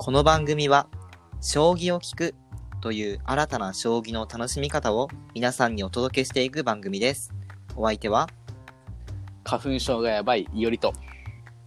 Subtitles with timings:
[0.00, 0.86] この番組は、
[1.40, 2.34] 将棋を聞く
[2.80, 7.34] という新たな将棋の楽しみ方を皆さんにお届けしていく番組です。
[7.74, 8.28] お相手は、
[9.42, 10.92] 花粉症がやばいいおりと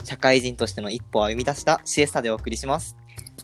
[0.06, 2.96] 社会人としての一歩を歩み出したシエスタでお送りします。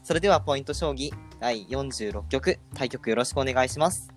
[0.04, 1.12] それでは、ポイント将棋
[1.42, 4.08] 第46局、対局よろしくお願いします。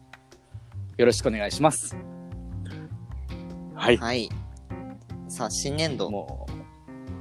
[0.96, 1.96] よろしくお願いします
[3.74, 4.28] はい、はい。
[5.26, 6.60] さあ、新年度、もう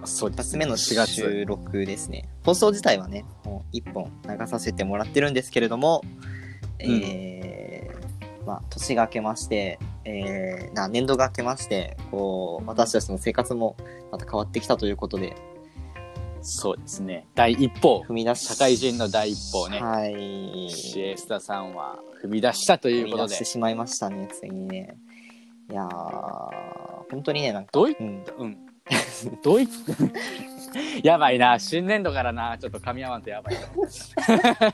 [0.06, 2.30] そうです2つ目の4月収録ですね。
[2.44, 3.26] 放送自体はね、
[3.74, 6.02] 1本流させてもらってるんですけれども、
[6.80, 13.76] えーまあ、年が明けまして、えーな年度が明けまして、こう、私たちの生活も
[14.12, 15.36] また変わってきたということで、
[16.42, 17.28] そうですね。
[17.36, 18.04] 第一歩。
[18.08, 20.70] 踏み出し、社会人の第一歩をね、はい。
[20.70, 23.22] シエスタさんは踏み出したということで。
[23.24, 24.98] 踏み出してしまいましたね、ついにね。
[25.70, 25.88] いやー、
[27.12, 28.58] 本当にね、なんか、どういうん、うん。
[29.44, 29.68] どうい
[31.04, 33.62] やばいな新年度からなちょっと噛み合わんとやばいな。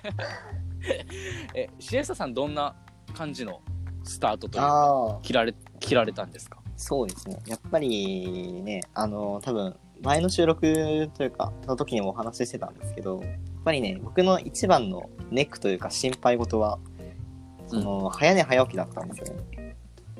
[1.55, 2.75] えシエスタさんどんな
[3.13, 3.61] 感じの
[4.03, 6.59] スタートというか切られ切られたんですか？
[6.77, 7.39] そうですね。
[7.47, 13.31] やっぱりね、あの、多分、前の収録というか、の時にもお話ししてたんですけど、やっ
[13.63, 16.77] ぱりね、僕の一番のネックというか心配事は、
[17.67, 19.75] その、早寝早起きだったんですよね。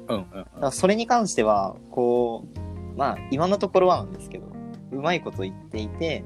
[0.07, 0.29] うんうん。
[0.31, 4.47] だからそれに関しては、こう、まあ、今のところはなんですけど、
[4.95, 6.23] うまいこと言っていて、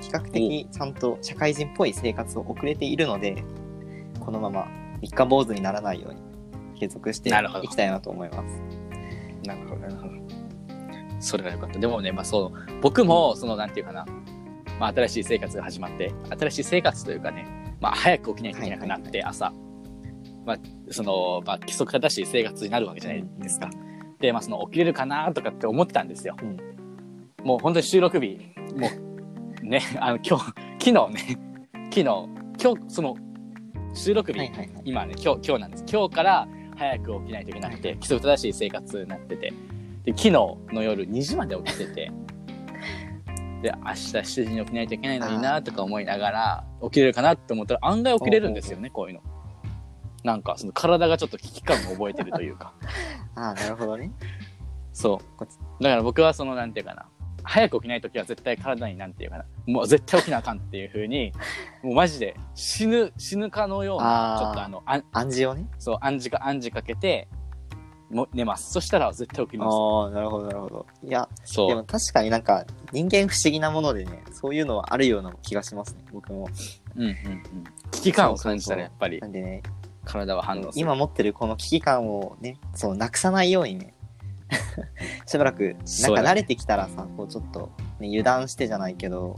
[0.00, 3.44] 比較的ちゃんと社会人っぽい生活を送れているので、
[4.20, 4.68] このまま
[5.00, 6.20] 三日坊主にならないように
[6.78, 7.32] 継続してい
[7.68, 8.60] きたいなと思います。
[9.46, 10.14] なるほどなるほど。
[11.18, 11.78] それが良かった。
[11.78, 14.06] でもねまあそう僕もそのなんていうかな、
[14.78, 17.46] まあ、新しい生活が始まって新しい生活というかね、
[17.80, 19.52] まあ、早く起きないといけなくなって、朝、
[20.46, 20.58] まあ、
[20.90, 23.68] その、まあ、規則正しい生活になるわけじゃないですか、
[24.20, 26.56] で、まあ、その起きれるかなとかって思ってたんですよ、うん
[27.44, 28.38] もう本当に収録日
[28.76, 28.88] も
[29.62, 30.44] うね あの今日
[30.78, 31.38] 昨日ね
[31.90, 32.28] 昨日今
[32.76, 33.16] 日その
[33.94, 34.70] 収録日、はいはいはい。
[34.84, 35.84] 今ね今日今日なんです。
[35.90, 39.52] 今日から早く起きないといけなくて規則正しい生活になってて。
[40.04, 42.12] で昨日の夜2時まで起きてて
[43.62, 49.20] で明日7時に起きないといけないのになとか思いながら起きれるかなって思ったら案外起きれるんですよねこういうの。
[50.24, 52.72] なんかその体がちょっと危機感を覚えてるというか。
[53.34, 54.10] ああ、なるほどね。
[54.92, 55.82] そう。
[55.82, 57.06] だから僕はそのなんていうかな
[57.44, 61.32] 早く起きない時は絶対体になんていうかなもう絶対起きなあかんっていう風に
[61.82, 65.66] もうマジで死ぬ死ぬかのようなちょっとあのあ暗示をね？
[65.78, 67.28] そう、暗示か、暗示かけて、
[68.10, 68.72] も寝ます。
[68.72, 69.74] そしたら絶対起きます。
[69.74, 70.86] ああ、なるほど、なるほど。
[71.02, 71.68] いや、そう。
[71.68, 76.48] でも確かになんか人間不思議なものでね、そういうのはあるような気がしますね、僕も。
[76.96, 77.14] うんうんうん。
[77.92, 79.62] 危機感を感じたらやっぱりなんでね、
[80.04, 80.82] 体は反応する。
[80.82, 83.94] 今持ってるこの危機感をね、そう、なくさないようにね、
[85.26, 89.36] しばらく、なんか慣れてきたらさ、こうちょっと、ね、油断してじゃないけど、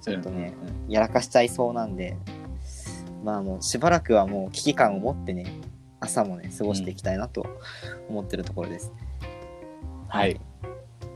[0.00, 2.16] ちょっとね、うんうんうんやらかしちゃいそうなんで、
[3.24, 5.46] まあもうしばらくはもう危機感を持ってね、
[6.00, 7.46] 朝もね、過ごしていきたいなと
[8.08, 8.92] 思ってるところです。
[10.08, 10.38] はい。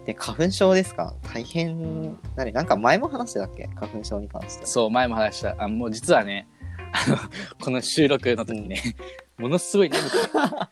[0.06, 1.14] で、花粉症ですか？
[1.34, 3.68] 大変、何なんか前も話してたっけ？
[3.74, 4.66] 花粉症に関して。
[4.66, 5.56] そう、前も話した。
[5.58, 6.46] あ、もう実はね、
[6.92, 7.16] あの、
[7.62, 8.80] この収録の時ね、
[9.36, 10.16] ものすごい眠くて、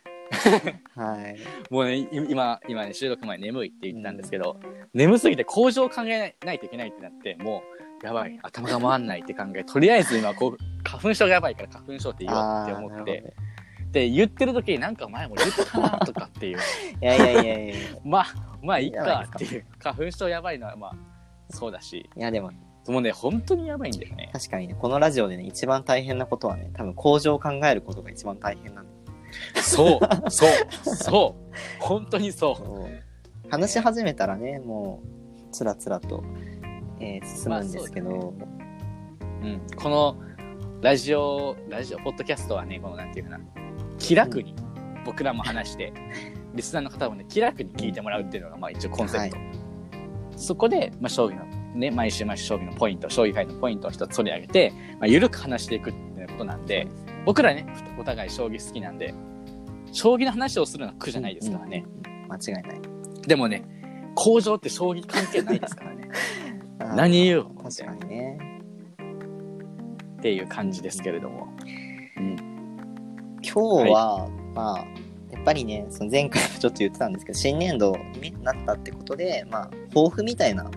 [0.95, 1.37] はい。
[1.71, 4.59] もうね、い今、今ね、収録前眠いって言ったんですけど、
[4.93, 7.62] 眠すぎて工場を考えないといけないってなって、も
[8.03, 13.55] う、やばい、頭が回んないって考え、とりあえず今、こう、花粉症がやばいから花粉症って言おうって思って、あーなるほどね
[13.94, 16.59] で、言ってる時になんか前も言ったなとかっていう。
[16.59, 16.61] い
[17.00, 17.75] やいやいやいやいや。
[18.05, 18.27] まあ、
[18.61, 19.65] まあいいかかっていう。
[19.78, 20.97] 花粉症やばいのはまあ、
[21.50, 22.11] そうだし。
[22.17, 22.50] いやでも、
[22.89, 24.31] もうね、本当にやばいんだよね。
[24.33, 29.03] 確かにね、このラジオでね、一番大変なことはね、多分工場を考えることが一番大変なんで。
[29.61, 30.50] そう、そう、
[30.84, 31.55] そう。
[31.81, 33.05] 本当にそそう
[33.50, 36.25] 話し始めたらね、もう、つらつらと、
[37.00, 39.47] えー進むんですけど、う。
[39.47, 39.61] うん。
[39.77, 40.17] この、
[40.81, 43.41] ラジオ、ラジオ、ポッドキャストはね、このなんていうかな、
[43.99, 44.55] 気楽に、
[45.05, 45.93] 僕らも話して、
[46.55, 49.37] リスナーの方もね、気楽に聞いてもらうっていうのが、まあ一応コンセプト。
[50.37, 51.44] そこで、まあ将棋の、
[51.75, 56.87] ね、毎週毎週将棋のポイント、将棋界のポイントを一つ取り上げて、まあ緩く話していくっていうことなんで、
[57.25, 57.67] 僕らね、
[57.99, 59.14] お互い将棋好きなんで、
[59.94, 61.87] 将棋の話をするのは苦じゃないですからね。
[62.05, 62.32] うん。
[62.32, 62.81] 間違いない。
[63.23, 63.64] でもね、
[64.17, 66.08] 工場って将棋関係ないですからね。
[66.96, 68.38] 何言う確かにね。
[70.19, 71.46] っていう感じですけれども。
[72.17, 72.37] うん。
[73.41, 74.85] 今日は、まあ、
[75.31, 80.69] やっぱりね、その前回もちょっと言ってたんですけど、新年度にねなったってことで、まあ、抱負みたいな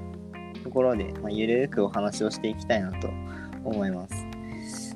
[0.64, 3.10] ところで、まあ、ゆるーくお話をしていきたいなと
[3.64, 4.28] 思います。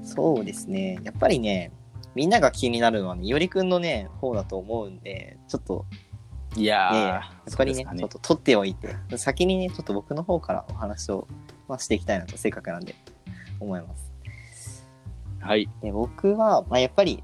[0.04, 1.00] そうですね。
[1.04, 1.72] やっぱりね、
[2.16, 5.86] みんなが気になるのはね、いおりくんのね、方だと思うんで、ちょっと、
[6.56, 11.28] いやー、そうですかちょっと取っておいて、先にね、ちょっと僕の方からお話を、
[11.68, 12.96] まあ、していきたいなと、せっかくなんで、
[13.60, 14.12] 思います。
[15.40, 15.70] はい。
[15.82, 17.24] で僕は、まあ、やっぱり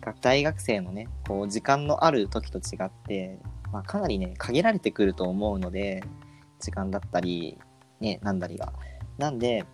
[0.00, 3.38] 学大学生のねこう時間のある時と違って、
[3.72, 6.02] まあ、かなりね限られてくると思うので
[6.60, 7.58] 時間だったり
[8.00, 8.72] ねなんだりが。
[9.18, 9.64] なんで、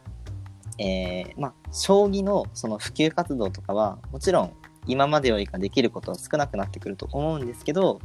[0.81, 4.53] えーまあ将棋のその普及活動とかはもちろん
[4.87, 8.01] 今までよりかできることは少なくなってくると思うんですけど、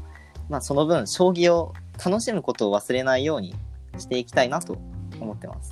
[0.50, 1.74] まあ、その分将棋を
[2.04, 3.56] 楽しむことを忘れないように
[3.98, 4.77] していきたいなと
[5.19, 5.72] 思ってます。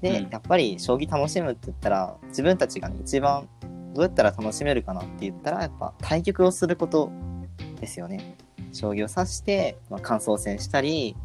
[0.00, 3.48] で、うんやっぱり将棋楽しむって言ったら自分たちがね一番
[3.94, 7.10] どうやったら楽しめるかなって言ったらやっぱ対局をすること
[7.80, 8.36] ですよね。
[8.72, 11.16] 将棋を指して、まあ、感想戦したり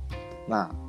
[0.48, 0.83] まあ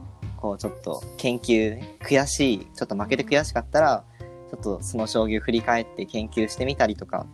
[0.44, 4.04] こうちょっと研究ね悔しいちょっと負けて悔しかったら
[4.50, 7.24] ちょっとその将棋を振り返って研究してみたりとか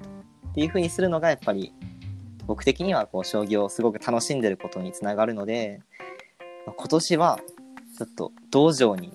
[0.50, 1.72] っていう風にするのがやっぱり
[2.46, 5.80] 僕的にはこう将棋をすごく楽しんでることにつながるので
[6.66, 7.40] まあ今年は
[7.98, 9.12] ちょっと道場に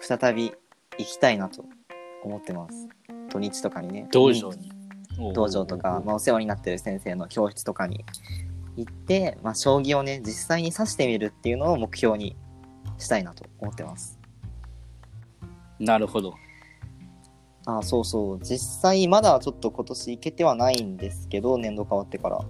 [0.00, 0.52] 再び
[0.98, 1.64] 行きたいなと
[2.24, 2.88] 思ってます。
[3.30, 4.08] 土日とかにね。
[4.10, 4.72] 道場に。
[5.32, 8.04] 道場とか、まあ、お世話になってる先生の教室とかに
[8.76, 12.36] 行って、まあ、将棋をね実際に指してみるっていうのを目標に
[12.98, 14.18] したいなと思ってます。
[15.78, 16.34] なるほど。
[17.66, 18.38] あそうそう。
[18.40, 22.40] 実際まだちょっと今年行けてはないんですけど年度変わってから。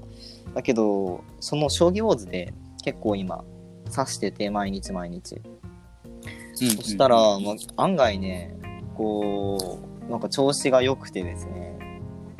[0.55, 2.53] だけどその将棋ウォーズで
[2.85, 3.45] 結構今
[3.87, 5.41] 指してて毎日毎日。
[6.55, 8.57] そしたら、まあ、案外ね
[8.95, 9.79] こ
[10.09, 11.77] うなんか調子が良くてですね。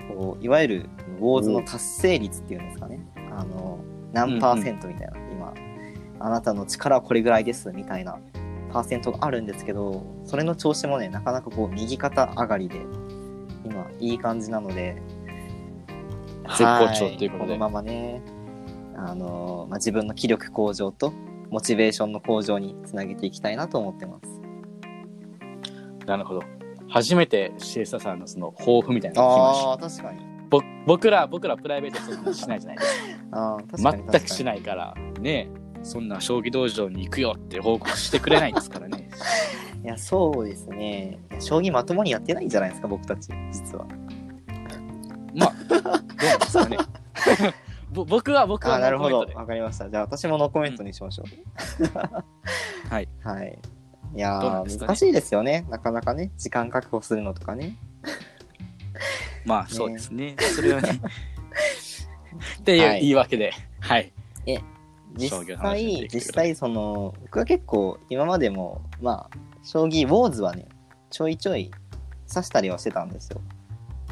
[0.09, 0.91] こういわゆる
[1.21, 3.01] ウォーズの達成率っていうんですかね。
[3.33, 3.79] あの
[4.13, 5.26] 何パーセントみたいな、今
[6.19, 8.19] あなたの力はこれぐらいですみたいな
[8.73, 12.81] パーセントがあるんですけどそれの調子もねなかなかこう右肩上がりで
[13.65, 15.01] 今いい感じなので
[16.49, 18.23] 絶好調ということではこのままね
[18.97, 21.13] あの、まあ、自分の気力向上と
[21.51, 24.41] モチベーションの向上につなげていきたいなと思ってます
[26.07, 26.43] なるほど。
[26.89, 29.69] 初めてシエスタさんのその抱負みたいなのを聞きました。
[29.71, 32.89] ああ確かにぼ僕ら、僕らプライベートそんなしないじゃないです
[33.33, 33.97] あー確かか。
[33.97, 35.49] に全くしいないから、ね
[35.87, 39.09] そんな将棋道場に行くよって報告してくれないですからね。
[39.85, 41.17] いやそうですね。
[41.39, 43.87] 将棋まともにやってないんじゃないですか僕たち実は。
[45.33, 46.79] まあ、どうなんですかね。
[47.93, 49.21] ぼ僕は、僕はなるほど。
[49.35, 49.89] わかりました。
[49.89, 51.25] じゃあ私もノーコメントにしましょ
[51.79, 53.09] う、はい。
[53.23, 53.59] はい。
[54.17, 54.77] いやね。
[54.79, 55.67] 難しいですよね。
[55.71, 57.77] なかなかね時間確保するのとかね。
[59.45, 60.35] まあ、そうですね。
[60.37, 61.01] それはね。
[62.61, 63.01] っていうはい。
[63.03, 64.13] 言い訳で、はい。
[65.15, 70.69] 実際実際その僕は結構今までもまあ将棋ウォーズはね
[71.11, 71.71] ちょいちょい
[72.29, 73.41] 指したりはしてたんですよ。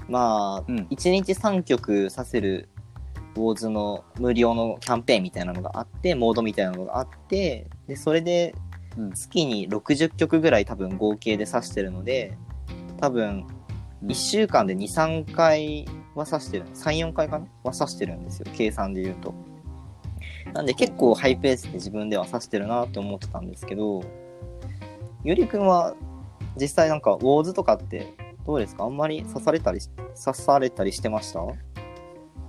[0.08, 0.86] まあ、うん。
[0.90, 2.68] 1日3局指せる
[3.36, 8.54] ウォーズの無料のキャンペーンみたいなのがあってモードみたいなのがあってでそれで
[8.96, 9.12] うん。
[9.12, 12.36] 月に60局ぐらい多分合計で指してるので
[13.00, 13.46] 多分
[14.02, 14.08] うん。
[14.08, 18.46] 1週間で23回は指してる34回かなは指してるんですよ。
[18.54, 19.34] 計算で言うと
[20.52, 24.02] なんで結構ハイペースで自分では指してるなって思ってたんですけど
[25.24, 25.94] ゆりくんは
[26.60, 28.14] 実際なんかウォーズとかって
[28.46, 28.84] どうですか？
[28.84, 29.88] あんまり刺されたりし
[30.22, 31.40] 刺されたりしてました？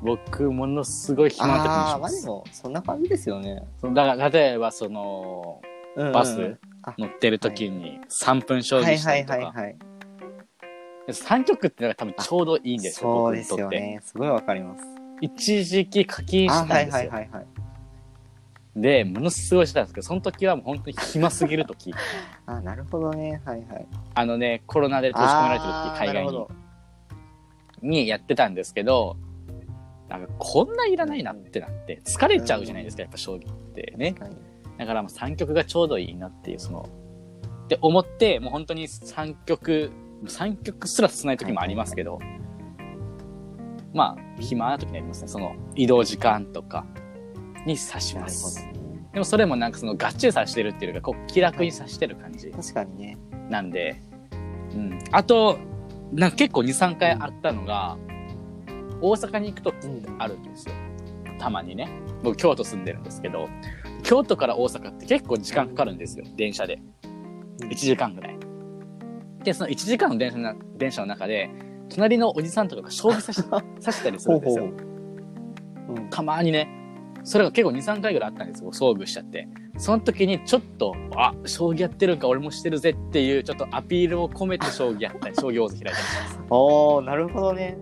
[0.04, 2.00] 僕、ものすごい暇な時にああーしま。
[2.00, 5.62] まあですもそんな感じですよね、だから、例えば、その、
[5.96, 6.12] うんうん。
[6.12, 8.86] バスあ乗ってる時に3分将はい。
[8.86, 9.76] はい棋したりとか、はいはい
[11.08, 13.60] 3曲ってのが多分ちょうどいいんですよ、そうです。
[13.60, 14.00] よね。
[14.04, 14.84] すごいわかります。
[15.22, 17.12] 一時期課金あはいしたんですよ。
[17.12, 17.46] はいはいはい
[18.76, 21.94] で、ものすごいしてたんですけど、その時はもう本当に暇すぎる時。
[22.46, 23.42] あなるほどね。
[23.46, 23.88] はいはい。
[24.14, 26.48] あのね、コロナで閉じ込められてる時、海外に。
[27.82, 29.18] にやってたんですけど、
[30.10, 34.16] なんかこんないらないなってなって、疲れちゃうじゃないですか、やっぱ将棋ってね。
[34.78, 36.90] だからもう3曲がちょうどいいなっていう、その、
[37.66, 39.92] って思って、もう本当に3曲、
[40.26, 42.20] 3曲すら進ない時もありますけど、
[43.94, 45.28] まあ、暇な時にありますね。
[45.28, 46.86] その、移動時間とか
[47.66, 48.68] に指します。
[49.14, 53.18] でもそれもなんかその、がっちり指してるっていうか、こう、気楽に指してる感じ確かにね
[53.50, 54.02] なんで、
[54.74, 55.00] うん。
[55.12, 55.58] あと、
[56.12, 57.98] なんか結構2、3回あったのが、
[59.02, 60.76] 大阪に行くとうんあるんですよ。
[61.40, 61.90] たまにね。
[62.24, 63.50] 僕、京都住んでるんですけど、
[64.04, 66.26] 京都から大阪って結構時間かかるんですよ。
[66.36, 66.80] 電車で。
[67.60, 68.38] 1時間ぐらい。
[69.44, 71.50] で、その1時間の電車な電車の中で、
[71.90, 73.44] 隣のおじさんとかが将棋指し
[73.80, 74.66] 指したりするんですよ。
[74.66, 74.68] う
[76.00, 76.68] んたまにね。
[77.26, 78.72] それが結構2、3回ぐらいあったんですよ。
[78.72, 79.48] 遭遇しちゃって。
[79.78, 86.40] その時にちょっと、あ、将棋やってるんか俺もしてるぜっていう、ちょっとアピールを込めて将棋やったり、 将棋王座開いたりします。
[86.52, 87.78] おーなるほどね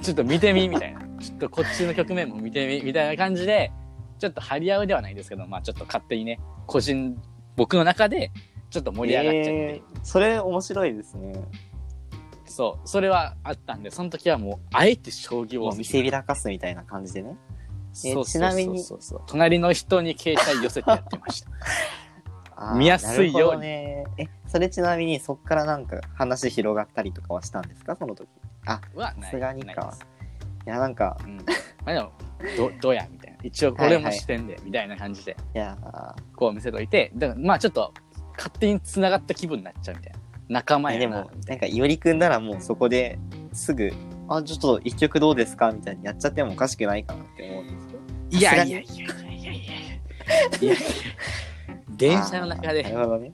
[0.00, 1.00] ちょっと見てみ、みたいな。
[1.18, 3.72] ちょっとこっちの局面も見てみ、みたいな感じで、
[4.20, 7.20] ちょっと張り合うではないですけど、まあちょっと勝手にね、個人、
[7.56, 8.30] 僕の中で、
[8.70, 11.32] ちょっと盛り上がっちゃって、えーそれ面白いですね。
[12.46, 17.36] そうそれはあったんでその時はもうあえて将棋を見せびらかすみたいな感じでね。
[18.04, 18.98] えそうちなみにそう。
[19.00, 21.50] そう隣の人に携帯寄せてやってました。
[22.74, 23.66] 見やすいように。
[23.66, 24.06] え、
[24.48, 27.94] それちなみにそっからなんか話広がったりとかはしたんですか？
[27.96, 28.28] その時。
[28.66, 29.74] あ、はないさすがにか。
[29.86, 29.92] な
[30.66, 31.42] いやなんか、うん、ま
[31.86, 32.12] あでも
[32.56, 33.38] どどうやみたいな。
[33.42, 35.36] 一応これもしてんで、みたいな感じで。
[35.54, 36.14] いやー。
[36.36, 37.12] こう見せといて。
[37.14, 37.94] だからまあちょっと
[38.36, 40.18] 勝手に繋がった気分になっちゃうみたいな。
[40.48, 41.54] 仲間やなえでも、な。
[41.56, 43.18] んか、いおりくんならもうそこで
[43.52, 43.92] すぐ、
[44.28, 47.98] あ、ちょっと一曲どうですかみたいにやっちゃってもおかしくないかなって思うんですけど。
[48.30, 50.76] いやいやいやいやいやいやいやいや
[51.96, 53.32] 電車の中あーなでるほどね。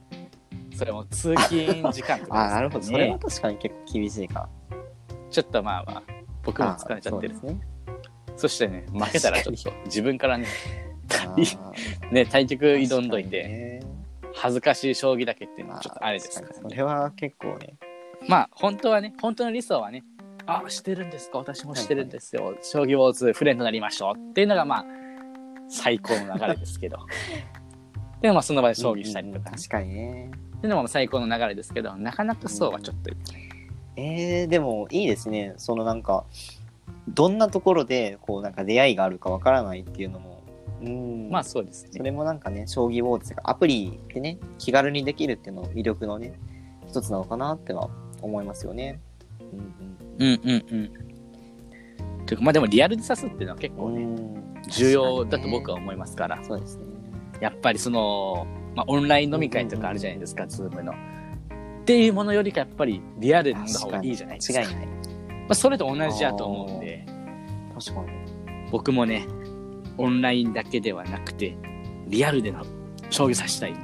[0.75, 2.85] それも通勤時間とかあーなるほど。
[2.85, 4.49] それは確かに結構厳しいか。
[5.29, 6.03] ちょっとまあまあ
[6.43, 7.61] 僕も疲れちゃってるそうですね。
[8.37, 10.47] そしてね負けたらちょっと自分からね
[12.11, 13.79] ね対局挑んどいてね
[14.33, 17.75] 恥ずかしい将棋だけっていうのまはちょっとあれですからねそれは結構ね。
[18.27, 20.03] まあ本当はね本当の理想はね
[20.47, 21.39] あしてるんですか？
[21.39, 24.85] 私もしてるんですよ、将棋ウォーズフレンドになりましょうっていうのが まあ
[25.67, 26.97] 最高の流れですけど。
[28.21, 30.31] でもまあその場で将棋したりとか、うん確かにね。
[30.57, 33.11] っていうのも最高の流れですけどなかなかそうはちょっと、
[33.97, 35.53] えー、でもいいですね。
[35.57, 36.25] そのなんか、
[37.07, 40.41] どんなところで、こうなんか出会いがあるかわからないっていうのも、
[40.81, 41.29] うん。
[41.29, 41.89] まあそうですね。
[41.93, 46.33] それもなんかね、将棋ウォーズとかアプリでね、気軽にできるっていうのも魅力のね、
[46.87, 47.89] 一つなのかなっては
[48.21, 48.99] 思いますよね。
[49.39, 50.91] うんうんうんうん
[52.25, 53.79] というかまあでもリアルで指すっていうのは結うん。
[53.79, 56.85] 構ね、うん重要だと僕は思いますから、そうですね。
[57.39, 60.91] やっぱりその、まあ、オンライン飲み会とかあるじゃないですか、ズームの。
[60.91, 60.95] っ
[61.85, 64.59] ていうものよりかやっぱりリアルの方がいいじゃないですか。
[64.59, 64.87] 間違いない。
[64.87, 64.91] ま
[65.49, 67.05] あ、それと同じだと思うんで、
[67.77, 68.07] 確かに。
[68.71, 69.27] 僕もね、
[69.99, 71.55] オンラインだけではなくて、
[72.07, 72.65] リアルでの
[73.11, 73.81] 将棋指したいんで、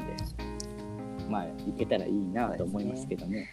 [1.30, 3.48] まあ、いけたらいいなと思いますけどね。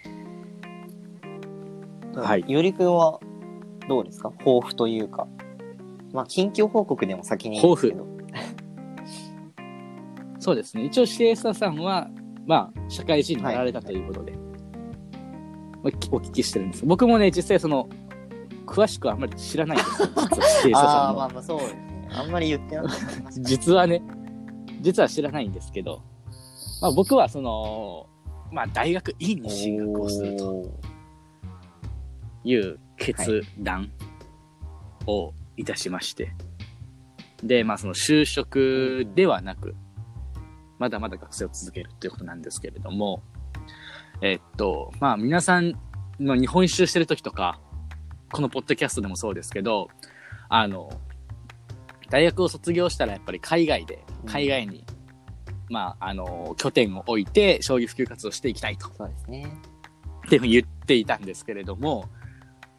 [2.22, 3.20] はいよりくんは
[3.88, 4.30] どうですか？
[4.38, 5.26] 抱負というか。
[6.12, 8.06] まあ、近況報告でも先にいいんですけど。
[10.40, 10.84] そうですね。
[10.84, 12.08] 一応、シエスタさんは、
[12.46, 14.32] まあ、社会人になられたということで、
[15.82, 16.87] まあきお聞きしてるんです。
[16.87, 17.88] 僕もね、実際その、
[18.66, 20.08] 詳しくはあんまり知らないんですよ。
[20.16, 22.08] 実は、シエスタああ、さんのまあまあそうですね。
[22.10, 24.02] あんまり言ってなかった実はね、
[24.80, 26.00] 実は知らないんですけど、
[26.80, 28.06] まあ僕はその、
[28.50, 30.64] まあ大学院に進学をすると
[32.49, 33.90] いう決断
[35.07, 36.33] をいたしまして、
[37.43, 39.75] で、まあその就職ではなく、
[40.78, 43.23] まだまだ学生を続けるということなんですけれども、
[44.23, 45.75] えっと、まあ皆さん
[46.19, 47.61] の日本一周してる時とか、
[48.33, 49.88] このポッドキャストでもそうですけど、
[50.49, 50.90] あの、
[52.11, 54.28] 大学を卒業したらやっぱり海外で、うん。
[54.31, 54.85] 海外に、
[55.69, 59.47] まあ、あの、拠点を置いて将棋普及活動をしていきたいと、そうですね。
[60.26, 62.09] っていうふうに言っていたんですけれども、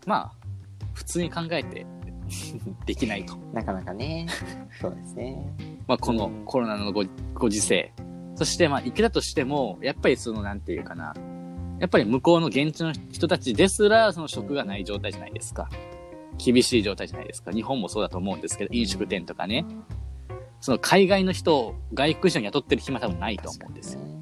[0.10, 0.48] まあ、
[0.96, 1.86] 普通に考えて
[2.88, 3.38] できないと。
[3.54, 4.25] なかなかね。
[4.82, 5.54] そうですね。
[5.88, 7.94] まあ、このうんコロナのごご時世。
[8.34, 11.13] そして、まあ、いくらとしても、やっぱりその、なんていうかな。
[11.80, 15.70] やっぱり向こうの現地の人たちですら、その職がない状態じゃないですか。
[16.44, 17.51] 厳しい状態じゃないですか。
[17.51, 19.63] 日本もそうだと思うんですけど、飲食店とかね。
[20.60, 24.01] その海外の人を外国人を雇ってる暇多分ないと思うんですよ。
[24.01, 24.20] ね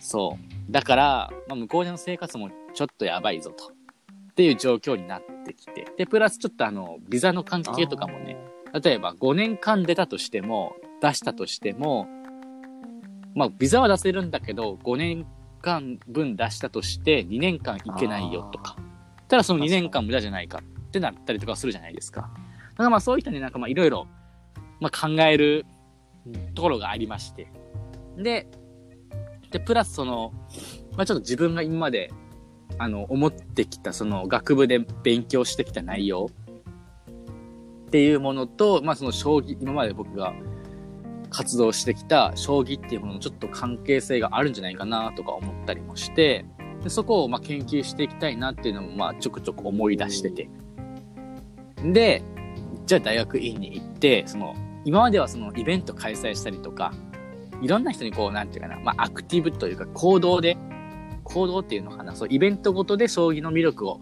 [0.00, 0.36] そ
[0.68, 0.72] う。
[0.72, 3.73] だから、まあ、向こうでの生活もちょっとやばいぞと。
[4.34, 5.86] っていう状況になってきて。
[5.96, 8.36] で、プラスちょっとあの、ビザの関係とかもね、
[8.82, 12.08] 例えば5年間出たとしても、出したとしても、
[13.36, 15.24] まあ、ビザは出せるんだけど、5年
[15.62, 18.76] 間分出したとして、2年間いけないよとか。
[19.28, 22.22] ただその2年間無駄じゃないかってなったりとかするじゃないですか。
[22.22, 22.26] だ
[22.78, 24.08] からまあそういったね、なんかまあいろいろ、
[24.80, 25.64] まあ考える
[26.26, 27.46] うんところがありまして。
[28.16, 28.48] で、
[29.52, 30.32] で、プラスその、
[30.96, 32.10] まあちょっと自分が今まで、
[32.78, 36.30] あの、思ってきた、その学部で勉強してきた内容
[37.86, 40.32] っていうものと、まあその将棋、今まで僕が
[41.30, 46.44] 活動してきた将棋っていうもののちょっと関係性があるんじゃないかなとか思ったりもして、
[46.82, 50.48] でそこをま研究していきたいなっていうのもまあちょくちょく思い出してて。
[51.92, 52.22] で、
[52.86, 54.54] じゃあ大学院に行って、その、
[54.84, 56.92] 今まではそのイベント開催したりとか、
[57.62, 60.56] いろんな人にこう、なんていうかな、まあアクティブというか行動で、
[61.24, 64.00] 行動っていうのかな、そう、イベントごとで将棋の魅力を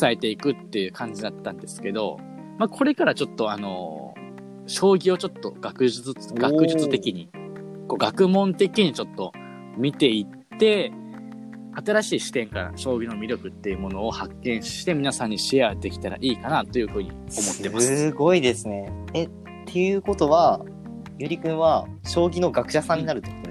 [0.00, 2.18] 伝えていくっていう感じだったんですけど、
[2.58, 4.14] まあこれからちょっとあの
[4.66, 7.28] 将棋をちょっと学術、学術的に、
[7.86, 9.32] こう学問的にちょっと
[9.76, 10.92] 見ていって、
[11.84, 17.22] 新しい視点から将棋の魅力っていうものを発見して皆さんにシェアできたらいいかなというふうに思っ
[17.62, 17.96] てます。
[18.08, 18.90] すごいですね。
[19.12, 19.30] え、っ
[19.66, 20.64] ていうことは、
[21.18, 23.45] ゆりくんは将棋の学者さんになるってこ。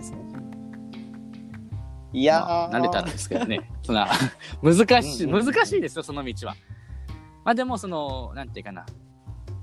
[2.16, 3.70] いやー、まあ、慣れたらですけどね。
[3.84, 4.08] そんな、
[4.64, 6.56] 難しい、難しいですよ、その道は。
[7.44, 8.86] まあでも、その、なんていうかな。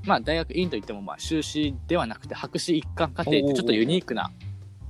[0.05, 4.33] まあ、大学院といっても、まあ、修士ではなくて、博士一貫課程ってちょっとユニークな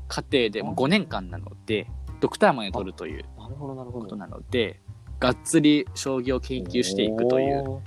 [0.08, 1.86] 課程で、もう5年間なので、
[2.20, 4.04] ドクターまで取るというなるほど、なるほど。
[4.04, 4.80] ことなので、
[5.20, 7.80] がっつり将棋を研究していくという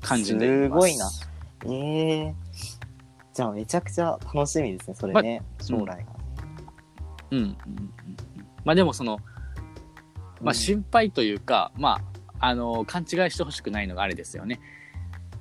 [0.00, 0.62] 感じでいます。
[0.64, 1.10] すごいな。
[1.66, 2.34] ええ
[3.34, 6.20] じゃあめちゃくちゃ楽しみですね、それね、将来が。
[7.30, 7.56] うんうんうんうん。
[8.64, 9.18] まあでもその、
[10.40, 12.00] まあ心配というか、ま
[12.38, 14.60] あ、あの、勘違いしてほしくないのがあれですよね。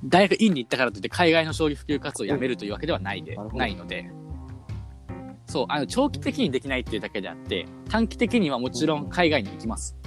[0.04, 4.10] 大学院に行ったからといって海外の将棋普及活動をやめるというわけではないで、ないので。
[5.46, 9.98] そう、あの、長期的にできないっていうだけであって、短期的にはもちろん海外に行きます。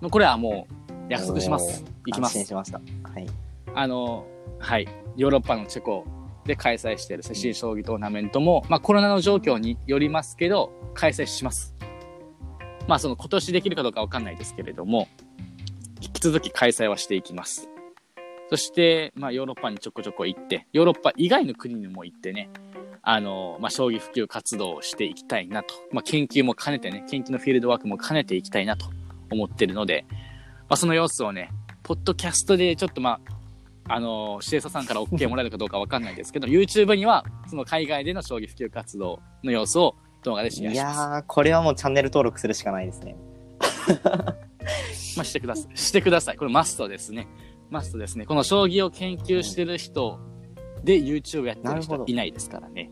[0.00, 0.74] もうこれはもう
[1.08, 1.84] 約束します。
[2.06, 2.44] 行きます。
[2.44, 2.80] しました。
[3.02, 3.26] はい。
[3.74, 4.26] あの、
[4.58, 6.04] はい、ヨーロッパのチェコ
[6.44, 11.73] で開催している世界将棋トーナメントも、まあコロナの状況によりますけど、開催します。
[12.86, 15.08] まあその今年できるかどうかわかんないですけれども、
[16.00, 17.68] 引き続き開催はしていきます。
[18.50, 22.50] そして、まあヨーロッパにちょこちょこ行って、ヨーロッパ以外の国にも行ってね、
[23.02, 28.86] あの、まあ将棋普及活動をしていきたいなと、まあ研究も兼ねてね、研究のフィールドワークも兼ねていきたいなと
[29.30, 30.04] 思ってるので、
[30.68, 31.50] まあその様子をね、
[31.82, 33.20] ポッドキャストでちょっとま
[33.88, 40.98] あ、あの、シエサさんから OK もらえるかどうかわかんないですけど、 YouTube には、その海外での将棋普及活動の様子を動画でシェアいします。
[40.98, 43.16] やー、これはもうチャンネル登録するしかないですね。
[45.16, 45.76] まあ、してください。
[45.76, 46.36] してください。
[46.36, 47.28] これマストですね。
[47.70, 48.26] マストですね。
[48.26, 50.18] この将棋を研究してる人
[50.82, 52.90] で YouTube やってるなるほど人いないですからね。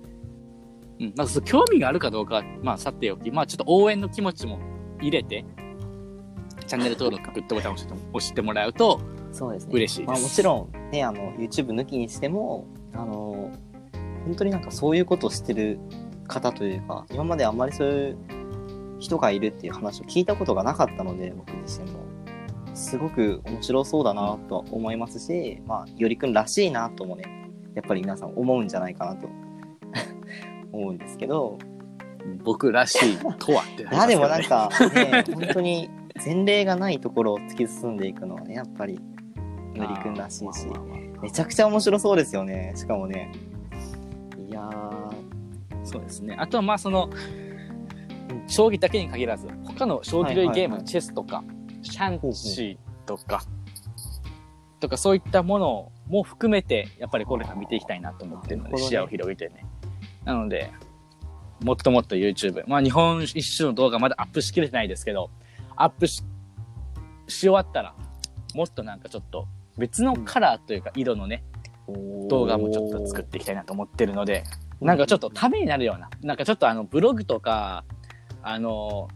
[1.01, 1.15] うん。
[1.17, 4.59] まあ、そう興味があるかどうかは、まあ、さておき、まあ、ちょっと応援の気持ちも
[5.01, 5.45] 入れて、
[6.67, 9.01] チャンネル登録、グッドボタンを押して押してもらうと
[9.33, 9.73] そうですね。
[9.75, 10.09] 嬉しいです。
[10.09, 13.51] まあもちろん、ね、あの、YouTube 抜きにしても、あの、
[14.25, 15.79] 本当になんかそういうことをしてる
[16.33, 18.17] 方というか、今まであんまりそういう
[18.99, 22.01] 人がいるっていう話を聞いたことがなかったので、僕自身も。
[22.75, 27.25] すごく面白そうだなとは思いますし、まあ、よりくんらしいなともね、
[27.75, 29.29] やっぱり皆さん思うんじゃないかなと。
[30.73, 31.59] 思うんですけど、
[32.43, 35.91] 僕らしいとはってなりいや でもなんかね本当に
[36.25, 39.01] 前例がないところを突き進んでいくのはねやっぱりよ
[39.75, 40.67] りくんらしいし。
[41.21, 43.31] めちゃくちゃ面白そうですよねしかもね。
[44.49, 45.12] いやー
[45.85, 46.37] そうですね。
[46.39, 47.11] あとはまあその、
[48.47, 51.45] 将棋だけに限らず、他の将棋類ゲーム、チェスとか、
[51.83, 53.43] シャンチーとか、
[54.81, 59.65] とかそういったものも含めて、やっぱりこれから見ていきたいなと思ってるので、視野を広げてね。
[60.25, 60.73] なので、
[61.63, 65.31] もっともっと YouTube、まあ日本一周の動画まだアップしきれてないですけど、
[65.77, 66.23] アップし
[67.29, 67.95] し終わったら、
[68.55, 69.47] もっとなんかちょっと
[69.79, 71.45] 別のカラーというか色のね、
[72.29, 74.45] 動画もちょっと作っていきたいなと思ってるので、
[74.83, 77.85] なんかちょっとためになるような、なんかちょっとあのブログとか、
[78.43, 79.09] あの、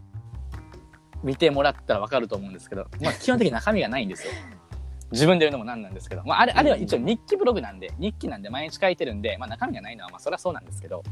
[1.23, 4.33] 見てもらったらわかると思うんですけど、まあ基本的に中身がないんですよ。
[5.11, 11.03] 自分で言うのもなんなんですけど、まああれ、あれは一応日記ブログなんで、日記なんで毎日書いてるんで、まあ中身がないのはまあそりゃそうなんですけど、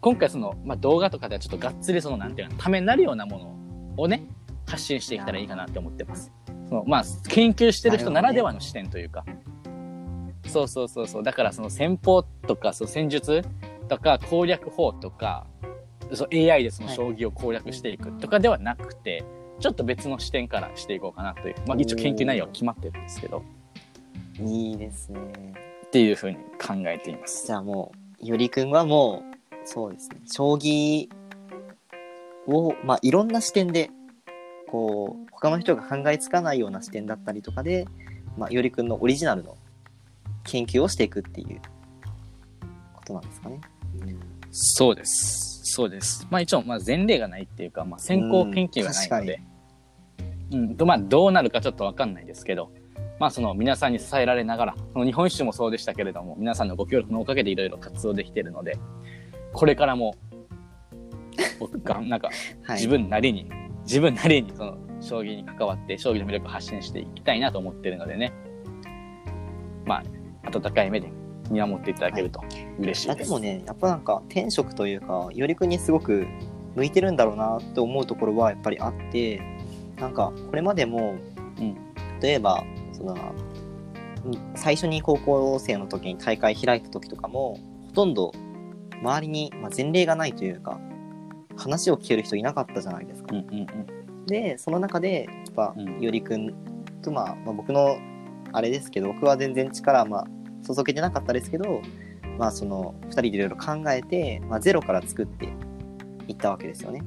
[0.00, 3.38] 今回その、まあ動画とかではちょっとがっつりその、なんていうの、ためになるようなも
[3.96, 4.22] のをね、
[4.66, 6.32] 発信していけたらいいかなって思ってます。
[6.68, 9.24] その、まあ研究してる人ならではの視点というか、
[10.46, 11.22] そうそうそうそう。
[11.22, 13.42] だからその戦法とか、その戦術
[13.96, 15.46] とか攻略法とか、
[16.14, 19.24] そう AI でその将棋を攻略していくとかではなくて、
[19.60, 21.54] ちょっと別の視点からしていこうかなという。
[21.66, 23.42] まあ一応研究内容は決まってるんですけど、
[24.40, 25.20] いいですね
[25.86, 27.46] っていうふうに考えています。
[27.46, 31.08] じゃあもうよりくんはもうそうですね将棋
[32.46, 33.90] をまあいろんな視点で
[34.68, 37.86] こう他の人が考えつかないような視点だったりとかで、
[38.38, 39.56] まあ、よりくんのオリジナルの
[40.44, 41.60] 研究をしていくっていう
[42.94, 43.60] ことなんですかね。
[44.52, 45.62] そうです。
[45.64, 46.26] そうです。
[46.30, 49.42] まあ一応、まあ前例がないっていうか、まあ先行研究がないので、
[50.52, 52.70] うん、とまあどうなるかちょっとわかんないですけど、
[53.18, 58.78] まあその皆さんに支えられながら、その日本一周もそうでしたけれども、皆さんのご協力のおかげでいろいろ活動できているので、
[59.54, 60.14] これからも、
[61.58, 62.28] 僕が、 なんか
[62.62, 63.50] はい、自分なりに、
[63.84, 68.32] 自分なりにその将棋に関わって将棋の魅力を発信していきたいなと思っているのでね、
[69.86, 70.02] ま
[70.44, 71.10] あ、温かい目で
[71.52, 72.40] 見守っていただけると。
[72.78, 73.12] 嬉しいで。
[73.12, 76.26] あですもねやっぱなんか転職というかよりくんにすごく
[76.74, 79.40] 向いてるんだろうなって思うところはやっぱりあって
[80.00, 81.14] なんかこれまでも、
[81.58, 81.76] うん。
[82.20, 83.14] 例えばその
[84.24, 88.32] うん最初に高校生の時に大会開いた時とかもほとんど
[89.02, 90.78] 周りに、まあ、前例がないというか
[91.56, 93.34] 話を聞ける人いなかったじゃないですか。
[93.34, 93.66] うんうん
[94.26, 96.00] でその中でやっぱ、うん。
[96.00, 96.54] よりくん
[97.02, 97.98] と、まあ、まあ僕の
[98.52, 100.26] あれですけど僕は全然力、まあ、
[100.66, 101.82] 注げてなかったですけど、
[102.38, 105.48] まあ、その2人でいろいろ考えて、まあ、ゼロから作って
[106.28, 107.02] いったわけですよね。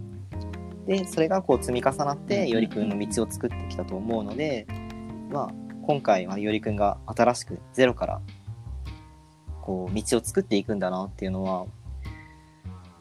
[0.88, 4.68] でそれがこう積み重なっうんうんてよりくんの道を作ってきたと思うので、
[5.32, 8.22] まあ、今回はよりくんが新しくゼロから
[9.62, 11.66] こう道を作っていくんだなっていうのは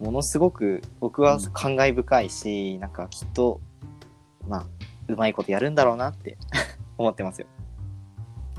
[0.01, 3.61] ものすごく僕は感慨深いし、なんかきっと
[4.49, 4.67] まあ
[5.09, 6.37] うまいことやるんだろうなって
[6.99, 7.47] 思ってますよ。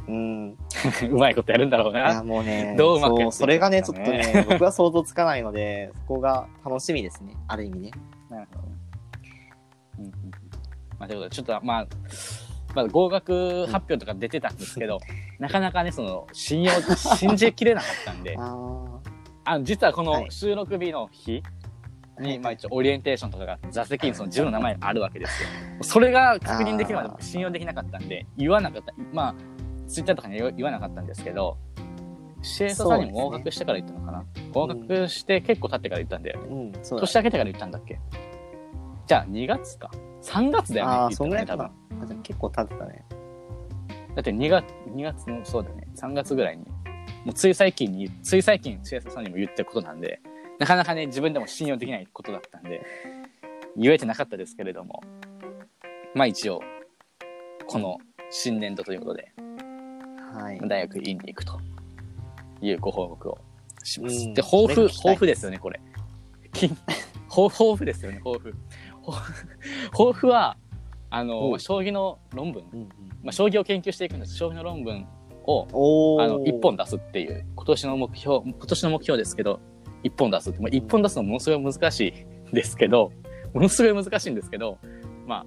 [0.08, 0.58] うん。
[0.90, 2.24] い うまいことやるんだろうやな。
[2.24, 7.36] もうね、どううまくやっていくかねそうそれがね、ちょっとね、僕は想像つかないので、そこが楽しみですね。
[7.48, 7.92] ある意味ね。
[8.30, 8.76] なるほどね。
[10.00, 10.16] うんうんうん
[11.00, 11.88] まあ、ということで、ちょっとまあ、
[12.76, 15.00] まあ、合格発表とか出てたんですけど、
[15.40, 18.86] なかなかね、その、信用、信じきれなかったんで、 あ
[19.46, 21.44] あの、実はこのはい収録日の日
[22.20, 25.50] に、はいまあ一応オリエンテーションとかが座席にその自分の名前があるわけですよ。
[25.82, 28.94] それが確認できるまで僕信用できなかったんで、言わなかった。
[29.14, 29.36] まあ、
[29.88, 31.58] ツイッターとかには言わなかったんですけど、
[32.42, 38.00] 生徒さんにも合格してから言ったのかな、合格して結構経ってから言ったんで、あ、うん、そうだ年明けてから言ったんだっけ？
[39.08, 39.92] じゃあ2月か。
[40.22, 40.92] 3月だよね。
[40.92, 41.66] ああ、言そんぐらいかな。
[41.66, 43.06] あじゃあ結構経ってたね。
[44.16, 46.64] だって2月、2月の、そうだね、3月ぐらいに、
[47.26, 50.22] もうつい最近に、つい最近、シエさんにも言ってることなんで、
[50.58, 52.82] なかなかね、自分でも信用できないことだったんで、
[53.76, 55.04] 言えてなかったですけれども、
[56.14, 56.62] まあ一応、
[57.68, 57.98] この
[58.30, 59.34] 新年度ということで、
[60.36, 60.60] はい。
[60.68, 61.60] 大学院に行くと
[62.62, 63.38] いうご報告を
[63.84, 64.26] します。
[64.26, 65.80] うんで、抱負、それが聞きたい抱負ですよね、これ。
[66.54, 66.78] 金
[67.30, 68.54] 抱抱負ですよね、抱負。
[69.06, 69.22] 抱
[69.92, 70.58] 抱負は、
[71.10, 72.90] あおの、う将棋の論文、うんうん、
[73.24, 74.36] まあ、将棋を研究していくんです。
[74.36, 75.08] 将棋の論文
[75.46, 79.60] を、おあの、一本出すっていう、今年の目標、今年の目標ですけど、
[80.04, 82.14] 一本出すって、まあ、一本出すのものすごい難し
[82.48, 83.12] いんですけど、
[83.54, 84.78] ものすごい難しいんですけど、
[85.26, 85.46] まあ、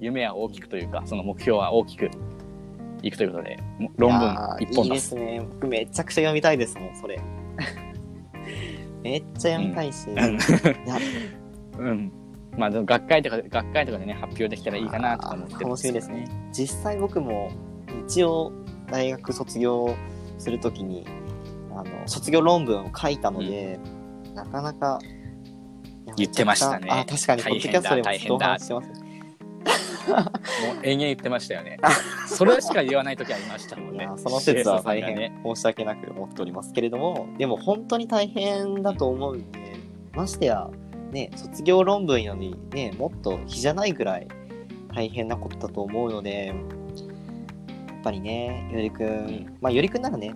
[0.00, 2.10] 夢は大きくというか、その目標は大きく
[3.06, 4.94] いくということで、も論文一本いい出。
[4.96, 5.40] ですすね。
[5.40, 7.20] 僕めちゃくちゃ読みたいですもん、それ。
[9.02, 10.10] めっちゃ読みたいし。
[10.10, 10.26] いや、
[11.78, 12.12] うん。
[12.56, 16.26] まあ、でも学会とかで、学会とかでね、発表できたらいいかなとか思って楽しみですね。
[16.52, 17.50] 実際僕も
[18.06, 18.52] 一応
[18.90, 19.94] 大学卒業
[20.38, 21.06] するときに
[21.72, 23.78] あの卒業論文を書いたので、
[24.34, 29.03] なかなかいや言ってましたねあ確かにポッドキャストでもずっとお話ししてますね
[30.08, 31.78] もう延々言ってましたよね。
[32.26, 34.08] それしか言わない時ありましたもんね。
[34.16, 39.58] その説は大変申し訳なく思っておりますけれどもでも本当に大変だと思うんで
[40.14, 40.68] ましてや
[41.10, 44.28] ね卒業論文よりねもっと比じゃないぐらい
[44.94, 46.56] 大変なことだと思うのでやっ
[48.02, 50.34] ぱりねよりくんまあよりくんならね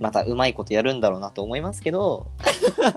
[0.00, 2.30] またうまいことやるんだろうなと思いますけど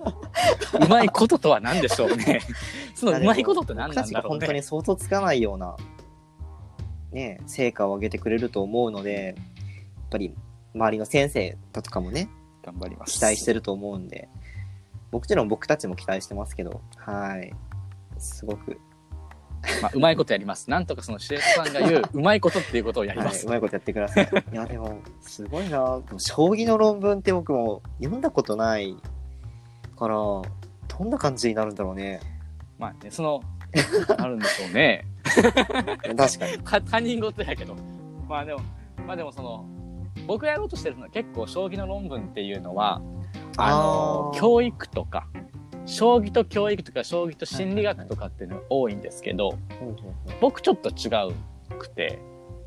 [0.73, 2.41] うまいこととは何でしょうね。
[2.95, 4.13] そのうまいことって何なんだろうね。
[4.13, 5.75] が本当に想像つかないような
[7.11, 10.33] ね成果を上げてくれると思うのでやっぱり
[10.73, 12.29] 周りの先生だとかもね
[12.63, 13.19] 頑張ります。
[13.19, 14.29] 期待してると思うんで、
[15.11, 17.53] もちろん僕たちも期待してますけど、はい。
[18.17, 18.79] すごく、
[19.81, 20.69] まあ、うまいことやります。
[20.69, 23.45] なんとかそのシエサさんが言う うまいことっていうことをやりはい、ます。
[23.45, 24.29] うまいことやってください。
[24.51, 26.01] いや、でも、すごいな。
[26.17, 28.95] 将棋の論文って僕も読んだことない
[29.97, 30.43] から、ど
[30.99, 32.19] んな感じになるんだろうね。
[32.77, 33.41] まあね、その、
[34.17, 35.05] あるんでしょうね。
[36.15, 36.57] 確かに。
[36.63, 37.75] か他人事やけど。
[38.27, 38.59] まあでも、
[39.07, 39.65] まあでもその、
[40.27, 43.01] 僕がやろうとしてるのは結構将棋の論文っていうのは、
[43.57, 45.27] あの教育とか、
[45.85, 49.57] 将棋と教育とか、将棋と心理学とかっていうのが多いんですけど、
[50.39, 52.19] 僕ちょっと違うくて、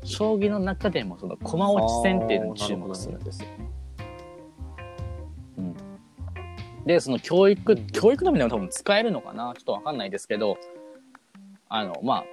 [0.03, 3.49] 将棋の中でもその駒落ち戦っていうのに注目するんですよ。
[5.57, 5.75] うん。
[6.85, 10.57] で、その教育、教育の面でも多分使えるのかなちょっとわかんないですけど、
[11.69, 12.23] あの、まあ、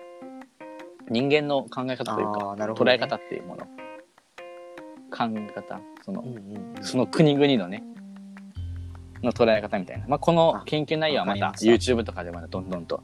[1.09, 3.67] 人間の考え方というか、ね捉え方っていうもの。
[5.11, 7.85] 考え方、そのう、んうんうんその国々のね、
[9.25, 10.07] の捉え方みたいな。
[10.07, 13.03] まあ、この研究内容はまた YouTube とかでまだどんどんと、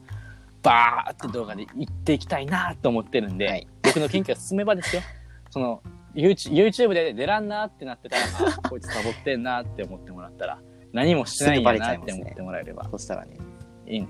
[0.63, 5.01] バーって動画で言っていきたいなと思ってるんで、はい僕の研究が進めばですよ。
[5.49, 5.81] その、
[6.15, 10.59] YouTube で出らんなってなってたら、あ こいつサボってんなって思ってもらったら、
[10.93, 13.37] 何もしてないんやなって思ってもらえればそしたらね。
[13.85, 13.99] いい。
[13.99, 14.03] う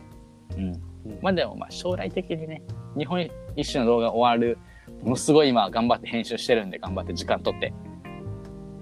[0.60, 0.60] ん。
[0.60, 2.62] うんまあでもまあ将来的にね、
[2.95, 4.60] 日本一周の動画終わる、
[5.02, 7.74] ものすごい今頑張って編集してるんで、頑張って時間取って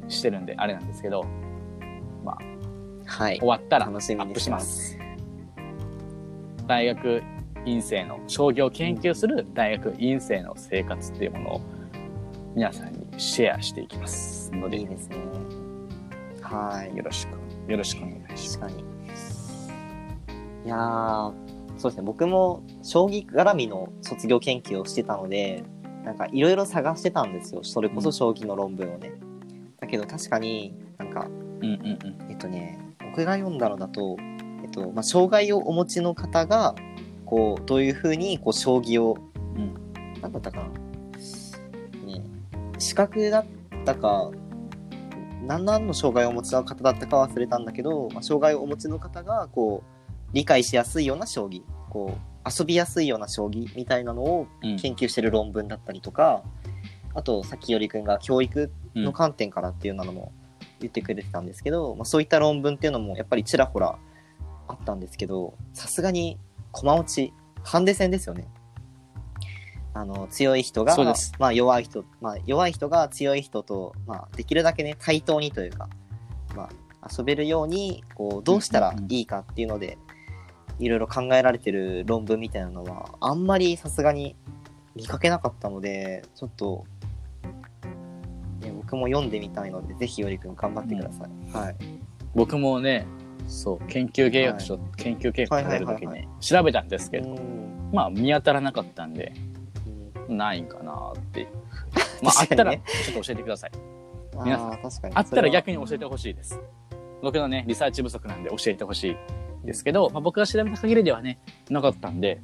[0.10, 1.24] してるんで、あれなんですけど、
[3.10, 3.48] はい終。
[3.48, 5.00] わったらアップしますす。
[6.68, 7.24] 大学
[7.66, 11.62] 院生の商業を研究する大学院生の生活っていうものを
[12.56, 15.18] 皆さんにシェアしていきますのでいいですね。
[16.42, 16.96] はい。
[16.96, 18.60] よろしくよろしくお願いします。
[18.60, 18.90] 確かに。
[20.66, 21.34] いやー、
[21.78, 22.04] そうですね。
[22.04, 25.64] 僕も将棋絡みの卒業研究をしてたので、
[26.04, 27.64] なんかいろいろ探してたんですよ。
[27.64, 29.14] それこそ将棋の論文をね。
[29.80, 32.32] だけど確かになんか、うんうんうん。
[32.32, 34.18] えっとね、僕が読んだのだと、
[34.64, 36.76] えっと、まあ、障害をお持ちの方が、
[37.26, 39.18] こうどういうふうにこう将棋を、
[39.56, 39.74] うん
[40.22, 40.64] なんだったかな、
[42.06, 42.24] ね、
[42.78, 43.46] 資格だっ
[43.86, 44.32] たか
[45.46, 54.78] 何何の障害をお持ちの方だったか忘れたんだけど、まあ、障害をお持ちの方がこう理解しやすいような将棋こう遊びやすいような将棋みたいなのをうん。
[54.78, 56.44] 研究してる論文だったりとか、
[57.14, 60.34] あとさっきよりくんが教育の観点からっていうのも
[60.82, 63.98] 言ってくれてたんですけど、まあ、そういった論文っていうのもやっぱりちらほら
[64.68, 66.38] あったんですけどさすがに
[66.72, 68.48] 駒落ちハンデ戦ですよね。
[69.94, 70.96] あの強い人が
[71.40, 75.90] まあ、弱い人、まあ、弱い人が強い人と、まあ、できるだけね対等にというか、
[76.56, 76.70] ま
[77.02, 79.98] あ、遊べるようにこうどうしたらいいかっていうので、
[80.80, 84.36] いろいろ考えられてる論文みたいなのはあんまりさすがに
[84.96, 86.99] 見かけなかったのでちょっと、ね、
[88.90, 91.54] 僕も読んでみたいのでぜひよりくん頑張ってください。
[91.56, 91.76] はい、
[92.34, 93.06] 僕もね
[93.48, 97.92] そう研究計画書、研究計画立てる時に、はいはい調べたんですけど、うん。
[97.94, 99.34] まあ見当たらなかったんで
[100.28, 101.42] うんないんかなって。
[101.42, 101.48] い う
[102.24, 103.72] まああったらちょっと教えてください。
[104.44, 105.12] 皆さん。
[105.14, 106.60] あったら逆に教えてほしいです。
[107.22, 109.18] 僕のねリサーチ不足なんで教えてほしい
[109.66, 112.40] ですけど、まあ、僕が調べた限りではねなかったんで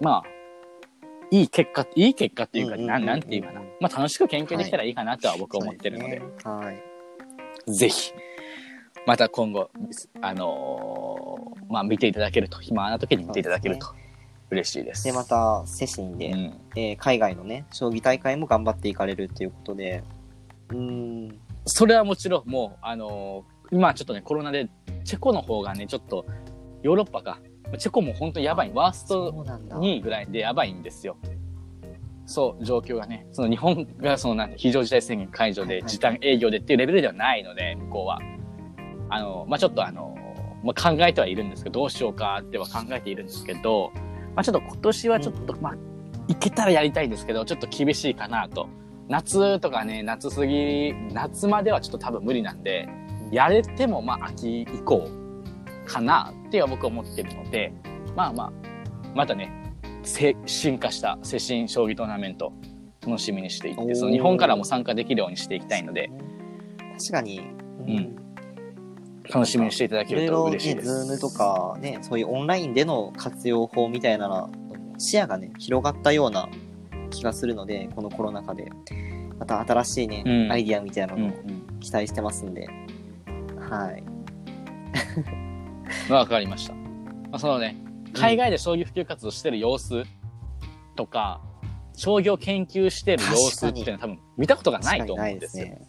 [0.00, 0.35] まあ
[1.30, 6.72] いい結果いい結果っていうか、なんなんていうかな、まあ、楽しく研究できたらいいかなとは僕は思ってるので,、は
[7.66, 7.72] い。
[7.72, 8.12] ぜひ
[9.06, 9.70] また今後
[10.20, 13.88] あのーまあ見ていただけると暇な時に見ていただけると
[14.50, 15.04] 嬉しいです。
[15.04, 16.60] でまたセシンで、うん。
[16.76, 20.04] えー海外のね将棋大会も頑張っていかれるっていうことで。
[20.70, 21.38] うーん。
[21.64, 24.68] それはもちろんもうあのー今ちょっとねコロナで
[25.02, 26.24] チェコの方がねちょっと
[26.82, 27.40] ヨーロッパか
[27.78, 31.16] チェコも本当にやばいワーストそうなんだ2位ぐらいでやばいんですよ。
[32.26, 33.26] そう、状況がね。
[33.32, 38.20] その日本がそのなんて非常事態宣言解除で時短営業でっていうレベルではないので、向こうは。
[39.08, 40.16] あの、まあ、ちょっとあの、
[40.64, 43.92] まあ、考えてはいるんですけど、どうしようかっては考えているんですけど、
[44.34, 45.76] まあ、ちょっと今年はちょっと、まあ、
[46.26, 48.68] いけたらやりたいんですけど、ちょっと厳しいかなと。
[49.08, 52.88] 夏とかね、夏過ぎ、夏まではちょっと多分無理なんで、
[53.30, 55.08] やれてもまあ秋以降
[55.86, 57.72] かなっては僕は思ってるので、
[58.14, 58.52] まあまあ、
[59.14, 59.50] またね、
[60.02, 62.52] せ進化した世新将棋トーナメント
[63.06, 66.10] 楽しみにしていって、その日本からも参加できるようにしていきたいので、
[66.98, 67.40] 確かに、
[67.86, 68.16] うん
[69.28, 71.04] 楽しみにしていただけると嬉しいです。
[71.04, 74.48] Zoomとかね、そういうオンラインでの活用法みたいなの
[74.98, 76.48] 視野がね、広がったような
[77.10, 78.70] 気がするので、このコロナ禍で。
[79.38, 81.32] また新しいね、うんアイディアみたいなうんのを
[81.80, 82.68] 期待してますんで。
[83.68, 84.02] はい。
[85.16, 85.45] うん。
[86.08, 86.74] わかりました。
[86.74, 86.80] ま
[87.32, 87.76] あ、そのね、
[88.14, 90.04] 海外で将棋普及活動してる様子
[90.94, 91.40] とか、
[91.94, 95.66] 将棋を研究してる様子っていうのは多分見たことがないと思うんですよ。
[95.66, 95.86] ね。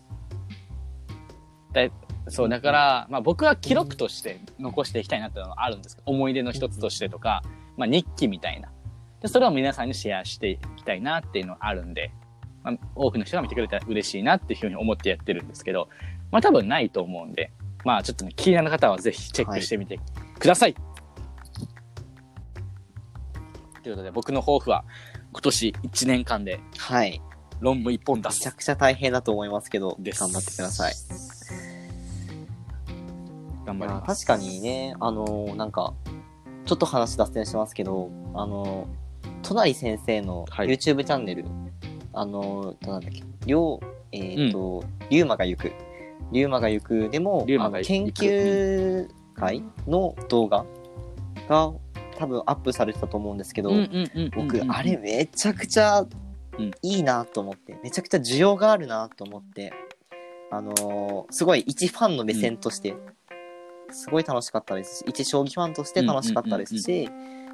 [2.29, 7.41] そう、だから、まあ僕は記録として残していきたいなっていうのはあるんですけど、思い出の一つとしてとか、
[7.77, 8.69] まあ日記みたいな。
[9.21, 12.11] で、それを皆さんにシェアしていきたいなっていうのはあるんで、
[12.63, 15.89] まあ、多くの人が見てくれたら嬉しいなっていうふうに思ってやってるんですけど、
[16.31, 17.51] まあ多分ないと思うんで、
[17.85, 19.99] まあちょっとね、気になる方はぜひチェックしてみて
[20.39, 20.75] ください。
[23.83, 24.83] ということで、僕の抱負は
[25.31, 27.21] 今年1年間ではい。
[27.59, 28.55] 論文1本出めちゃす。
[28.55, 30.93] くちゃ大変だと思いますけど、頑張ってください。
[33.65, 34.25] 頑張ります。
[34.25, 35.93] 確かにね、あのーなんか、
[36.65, 41.45] ちょっと話脱線しますけど、あのー、隣先生のはい YouTube チャンネル、
[42.13, 45.71] あのー、なんだっけ、りょう、えっ、と、リュウマが行く。
[46.31, 47.09] リュウマが行く。
[47.09, 47.87] でも、リュウマが行く。
[47.87, 50.65] 研究会の動画
[51.47, 51.71] が
[52.17, 54.47] 多分アップされてたと思うんですけど、うんうんうんうんうん。
[54.47, 56.05] 僕、あれめちゃくちゃう
[56.61, 59.71] んいいなと思って、めちゃくちゃ需要があるなと思って、
[60.49, 62.95] あのーすごい一ファンの目線として、
[63.91, 67.09] すごい楽しかったですし、一将棋ファンとして楽しかったですし、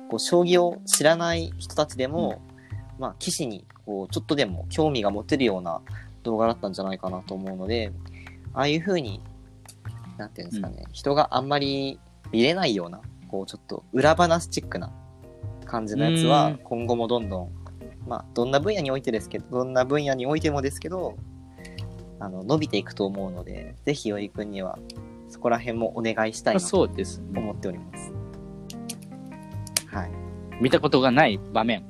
[0.09, 2.41] こう将棋を知らない人たちでも、
[2.99, 5.81] まあ、棋士にこうちょっとでも興味が持てるような
[6.23, 7.91] 動画だったんじゃないかなと思うので、
[8.53, 9.21] ああいう風に、
[10.17, 11.99] なんていうんですかね、人があんまり
[12.31, 14.91] 見れないような、こうちょっと裏話チックな
[15.65, 17.49] 感じのやつはうん今後もどんどん、
[18.07, 21.17] まあどんな分野においてですけど、どんな分野においてもですけど、
[22.19, 24.77] あの伸びていくと思うので、ぜひよいくんには
[25.29, 27.39] そこら辺もお願いしたいなとそうですね。
[27.39, 28.13] 思っております。
[29.87, 30.11] はい。
[30.61, 31.83] 見たことがない場面。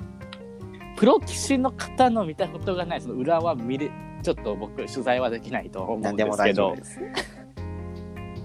[0.96, 3.90] プロ棋士の方の見たことがない、その裏は見れ、
[4.24, 6.74] ちょっと僕、取材はできないと思うん何ですけど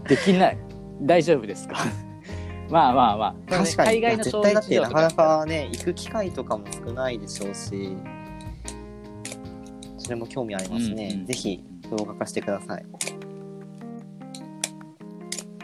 [0.07, 0.57] できない。
[1.01, 1.77] 大丈夫ですか？
[2.69, 3.35] まあまあまあ。
[3.49, 7.95] 確かに、海外の絶対だってなかなかね、行く機会とかも少ないでしょうし、
[9.97, 11.09] それも興味ありますね。
[11.13, 12.85] うんうんぜひ動画化してください。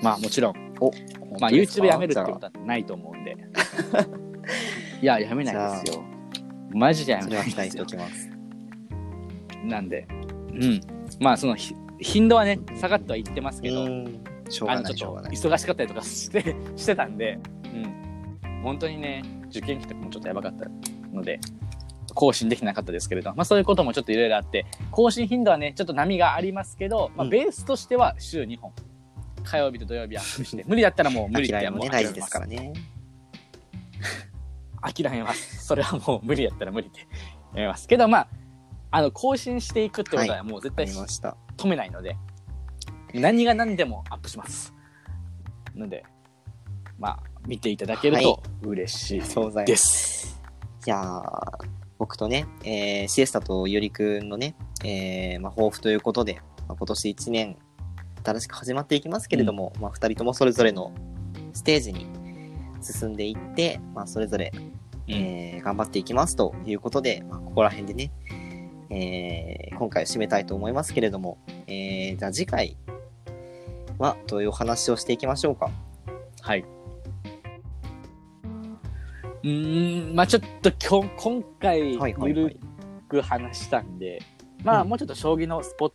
[0.02, 0.92] まあもちろん、お
[1.40, 3.36] まあ YouTube やめるってことはないと思うんで。
[5.02, 6.04] いや、やめないですよ。
[6.72, 8.35] マジでやそれは期待してめないですよおきます。
[9.68, 10.08] なんで、
[10.54, 10.82] うん。
[11.20, 14.24] まあ、そのひ頻度はね、下がってはいってますけど、うん。
[14.50, 15.32] しょうがない、あのちょっとしょうがない。
[15.32, 17.40] 忙しかったりとかして してたんで、
[18.44, 20.68] うん、本当にね受験期とかもちょっとやばかった
[21.14, 21.40] ので
[22.14, 27.30] 更新できなかったですけれど、まあ、そういうこともちょっといろいろあって更新頻度はねちょっと波がありますけど、まあ、うん。
[27.30, 28.72] ベースとしては週2本。
[29.44, 32.74] 火曜日と土曜日アップして 無理だったらもう無理ってもう諦め大事ですからね。
[34.82, 35.66] 諦めます。
[35.66, 37.06] それはもう無理やったら無理ってや
[37.62, 38.28] めますけどまあ
[38.96, 41.36] あの更新していくってことはもう絶あ対りました。
[41.58, 42.16] 止めないので
[43.14, 44.74] 何が何でもアップします。
[45.76, 46.06] ので
[46.98, 49.66] まあ見ていただけると嬉しい惣菜。
[49.66, 50.42] でいす、
[50.86, 54.56] やー僕とね、えーシエスタとゆりくんのね、
[54.86, 57.58] えーまあ、抱負ということで、まあ、今年1年、
[58.24, 60.94] 新しく始まっていきますけれども、まあ、2人ともそれぞれの
[61.54, 62.08] ステージに
[62.82, 64.54] 進んでいって、まあ、それぞれ、
[65.10, 68.12] えー頑張っていきますということで、まあ、ここら辺でね、
[68.90, 72.78] えー今回締めたいと思いますけれども、えーじゃあ次回
[73.98, 75.70] はどういうお話をしていきましょうか？
[76.42, 76.66] はい。
[79.44, 82.60] うーん、まあちょっと今日、今回、はいはいはいゆる。
[83.08, 84.20] く話したんで、
[84.64, 85.94] まあうんもうちょっと将棋のスポッ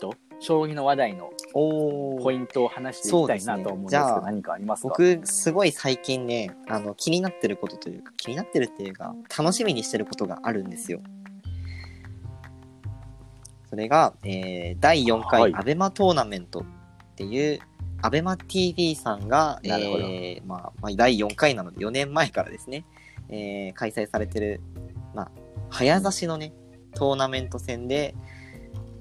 [0.00, 4.88] ト、将棋の話題のポイントを話していきたいなと思うんですけど、ね何かありますか？
[4.88, 11.00] 僕すごい最近ねあの気になってることというか気になってるっていうか楽しみにしてることがあるんですよ
[13.68, 15.52] それが、えー第4はい。
[15.52, 16.64] 回アベマトーナメントっ
[17.16, 17.58] ていう
[18.00, 20.04] アベマ t v さんが、なるほど。
[20.04, 22.84] えーまあまあ、第4回なので4年前からですね、
[23.28, 24.60] えー開催されてる、
[25.14, 25.30] まあ、
[25.70, 26.52] 早指しのね
[26.94, 28.14] トーナメント戦で、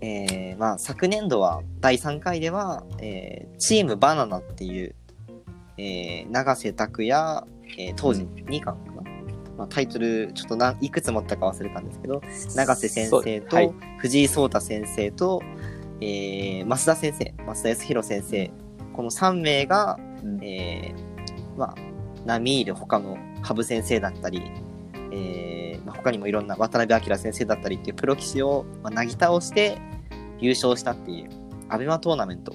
[0.01, 4.95] えーまあ、昨年度は第3回では、えーチームバナナっていう、
[5.77, 7.43] えー永瀬拓也、
[7.77, 8.96] えー当時2巻かな、
[9.57, 12.21] まあ、タイトルちょっと何いくつ持ったか忘れたんですけど
[12.55, 15.41] 永瀬先生と、藤井聡太先生と、
[15.99, 18.51] えー増田先生増田康弘先生。
[18.93, 20.43] この3名が、うん。
[20.43, 21.75] えーまあ、
[22.25, 24.43] 並みいる他の羽生先生だったり、
[25.11, 29.79] えーまあ、他にもいろんな渡辺明先生だったりっていうプロ棋士を、まあ、なぎ倒して
[30.39, 31.29] 優勝したっていう
[31.69, 32.53] アベマトーナメント。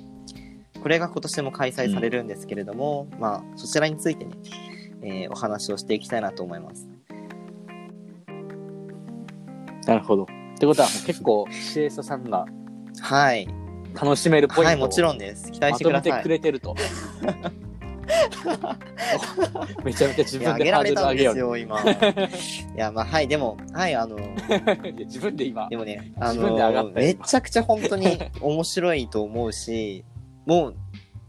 [0.81, 4.33] これが今年も開催されるんですけれども、まあそちらについてね、
[5.03, 6.92] えーお話をしていきたいなと思います。
[9.87, 10.25] なるほど。
[10.25, 10.27] っ
[10.59, 12.47] てことは結構、シエスタさんが
[13.01, 13.49] はい。
[13.95, 15.51] 楽しめるポイントをはい、もちろんです。
[15.53, 16.29] 期待ましてくださいとめてく。
[16.29, 16.75] れてると。
[19.85, 21.35] めちゃめちゃ自いや、分でハードル上げよう。
[21.35, 21.81] んですよ、今。
[21.83, 21.85] い
[22.77, 24.23] や、まあ、はい、でも、はい、あの、い
[24.85, 30.05] や自分で今で、もね、あ自分で上がの、ったよめちゃくちゃ本当に面白いと思うし、
[30.47, 30.77] もう、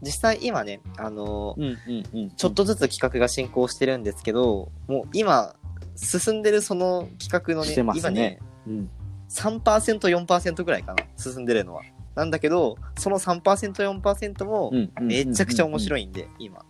[0.02, 1.76] 実際今ね、あの、うんうん
[2.12, 2.30] うん。
[2.30, 5.54] ちょっとずつ企画が進行してるんですけど、もう今、
[5.96, 8.90] 進んでるその企画のね、してますね今ね、うん、
[9.28, 11.82] 3%、4%ぐらいかな、進んでるのは。
[12.14, 15.80] なんだけど、その3%、4%もうんうんめちゃくちゃ面い。
[15.80, 16.64] 白いんで、今。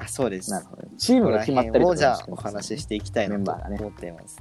[0.00, 0.50] あ、そうです。
[0.50, 0.82] なるほど。
[0.96, 4.38] チームが決まったりとかをじゃあお話ししていきたいなと思っています。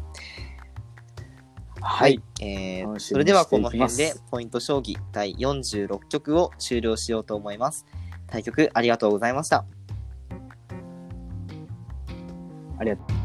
[1.82, 2.22] はい。
[2.42, 7.86] えー、楽しみにそれではこの辺でポイント将棋第46局を終了しようと思います。
[8.28, 9.66] 対局ありがとうございました。
[12.82, 13.21] ありがとう。